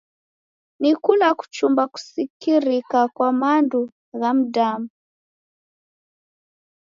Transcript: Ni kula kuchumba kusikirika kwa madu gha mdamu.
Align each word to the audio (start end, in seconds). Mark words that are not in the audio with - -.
Ni 0.79 0.95
kula 0.95 1.33
kuchumba 1.35 1.87
kusikirika 1.87 3.07
kwa 3.15 3.27
madu 3.41 3.81
gha 4.19 4.33
mdamu. 4.33 4.89